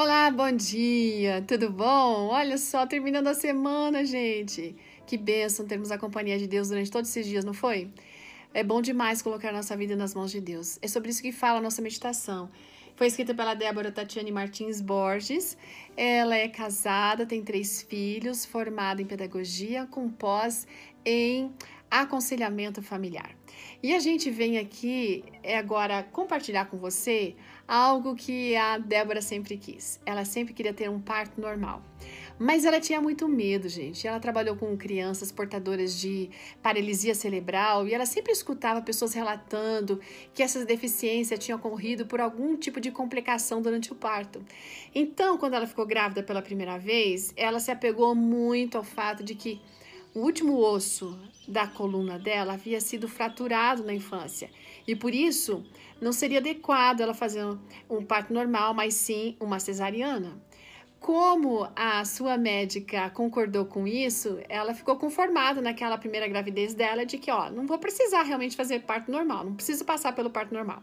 [0.00, 2.28] Olá, bom dia, tudo bom?
[2.28, 4.76] Olha só, terminando a semana, gente.
[5.04, 7.90] Que bênção termos a companhia de Deus durante todos esses dias, não foi?
[8.54, 10.78] É bom demais colocar nossa vida nas mãos de Deus.
[10.80, 12.48] É sobre isso que fala a nossa meditação.
[12.94, 15.58] Foi escrita pela Débora Tatiane Martins Borges.
[15.96, 20.64] Ela é casada, tem três filhos, formada em pedagogia, com pós
[21.04, 21.52] em
[21.90, 23.34] aconselhamento familiar.
[23.82, 27.34] E a gente vem aqui é agora compartilhar com você
[27.66, 30.00] algo que a Débora sempre quis.
[30.04, 31.82] Ela sempre queria ter um parto normal.
[32.38, 34.06] Mas ela tinha muito medo, gente.
[34.06, 36.30] Ela trabalhou com crianças portadoras de
[36.62, 40.00] paralisia cerebral e ela sempre escutava pessoas relatando
[40.32, 44.44] que essas deficiências tinham ocorrido por algum tipo de complicação durante o parto.
[44.94, 49.34] Então, quando ela ficou grávida pela primeira vez, ela se apegou muito ao fato de
[49.34, 49.60] que
[50.18, 54.50] o último osso da coluna dela havia sido fraturado na infância
[54.84, 55.64] e por isso
[56.00, 57.44] não seria adequado ela fazer
[57.88, 60.36] um parto normal, mas sim uma cesariana.
[60.98, 67.16] Como a sua médica concordou com isso, ela ficou conformada naquela primeira gravidez dela de
[67.16, 70.82] que, ó, não vou precisar realmente fazer parto normal, não preciso passar pelo parto normal.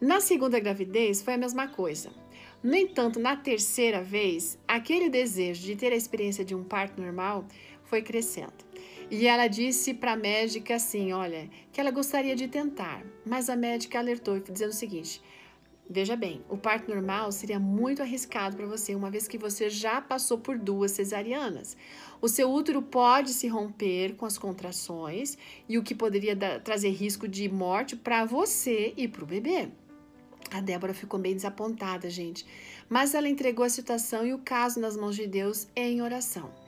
[0.00, 2.10] Na segunda gravidez foi a mesma coisa.
[2.62, 7.44] No entanto, na terceira vez, aquele desejo de ter a experiência de um parto normal
[7.92, 8.54] foi crescendo.
[9.10, 13.54] E ela disse para a médica assim: olha, que ela gostaria de tentar, mas a
[13.54, 15.22] médica alertou dizendo o seguinte:
[15.90, 20.00] Veja bem, o parto normal seria muito arriscado para você, uma vez que você já
[20.00, 21.76] passou por duas cesarianas.
[22.18, 25.36] O seu útero pode se romper com as contrações
[25.68, 29.68] e o que poderia dar, trazer risco de morte para você e para o bebê.
[30.50, 32.46] A Débora ficou bem desapontada, gente,
[32.88, 36.61] mas ela entregou a situação e o caso nas mãos de Deus em oração.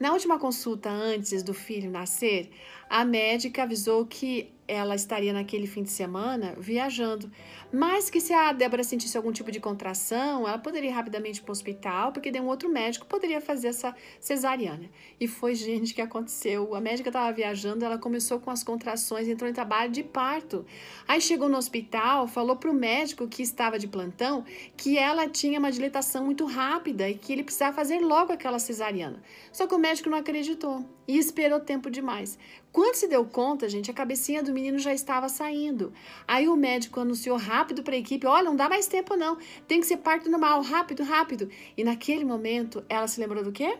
[0.00, 2.50] Na última consulta antes do filho nascer,
[2.88, 7.30] a médica avisou que ela estaria naquele fim de semana viajando,
[7.72, 11.50] mas que se a Débora sentisse algum tipo de contração, ela poderia ir rapidamente para
[11.50, 14.88] o hospital, porque de um outro médico poderia fazer essa cesariana.
[15.18, 16.72] E foi, gente, que aconteceu.
[16.74, 20.64] A médica estava viajando, ela começou com as contrações, entrou em trabalho de parto.
[21.08, 24.44] Aí chegou no hospital, falou para o médico que estava de plantão
[24.76, 29.20] que ela tinha uma dilatação muito rápida e que ele precisava fazer logo aquela cesariana.
[29.52, 32.38] Só que o médico não acreditou e esperou tempo demais.
[32.72, 35.92] Quando se deu conta, gente, a cabecinha do menino já estava saindo.
[36.26, 39.80] Aí o médico anunciou rápido para a equipe: olha, não dá mais tempo não, tem
[39.80, 41.48] que ser parto normal, rápido, rápido.
[41.76, 43.78] E naquele momento, ela se lembrou do quê?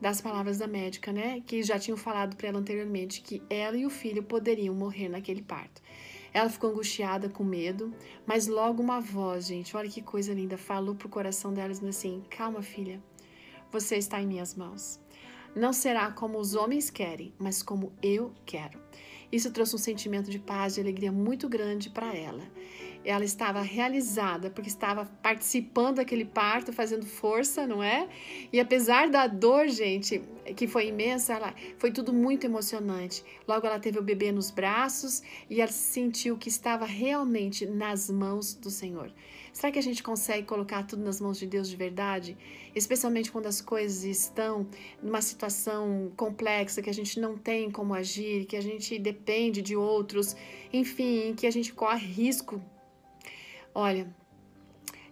[0.00, 1.42] Das palavras da médica, né?
[1.46, 5.42] Que já tinham falado para ela anteriormente que ela e o filho poderiam morrer naquele
[5.42, 5.80] parto.
[6.34, 7.94] Ela ficou angustiada, com medo,
[8.26, 12.24] mas logo uma voz, gente, olha que coisa linda, falou pro coração dela dizendo assim:
[12.30, 13.02] calma, filha,
[13.70, 14.98] você está em minhas mãos.
[15.54, 18.80] Não será como os homens querem, mas como eu quero.
[19.30, 22.42] Isso trouxe um sentimento de paz e alegria muito grande para ela.
[23.04, 28.08] Ela estava realizada porque estava participando daquele parto, fazendo força, não é?
[28.52, 30.22] E apesar da dor, gente,
[30.56, 33.24] que foi imensa, ela, foi tudo muito emocionante.
[33.46, 38.54] Logo ela teve o bebê nos braços e ela sentiu que estava realmente nas mãos
[38.54, 39.12] do Senhor.
[39.52, 42.36] Será que a gente consegue colocar tudo nas mãos de Deus de verdade?
[42.74, 44.66] Especialmente quando as coisas estão
[45.02, 49.76] numa situação complexa, que a gente não tem como agir, que a gente depende de
[49.76, 50.34] outros,
[50.72, 52.62] enfim, que a gente corre risco.
[53.74, 54.06] Olha,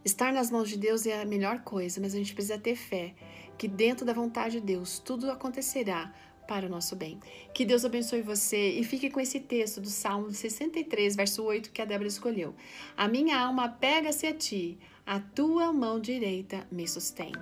[0.05, 3.15] estar nas mãos de Deus é a melhor coisa, mas a gente precisa ter fé
[3.57, 6.13] que dentro da vontade de Deus tudo acontecerá
[6.51, 7.21] para o nosso bem.
[7.55, 11.81] Que Deus abençoe você e fique com esse texto do Salmo 63, verso 8 que
[11.81, 12.55] a Débora escolheu.
[12.97, 14.77] A minha alma pega-se a ti,
[15.07, 17.33] a tua mão direita me sustém.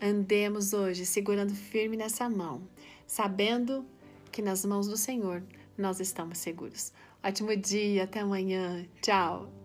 [0.00, 2.66] Andemos hoje segurando firme nessa mão,
[3.06, 3.84] sabendo
[4.32, 5.42] que nas mãos do Senhor
[5.76, 6.94] nós estamos seguros.
[7.22, 8.86] Ótimo dia, até amanhã.
[9.02, 9.59] Tchau.